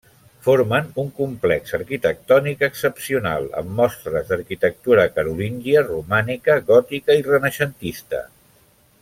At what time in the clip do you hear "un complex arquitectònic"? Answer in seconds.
1.01-2.63